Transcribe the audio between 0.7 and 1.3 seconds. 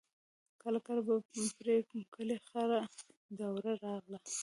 کله به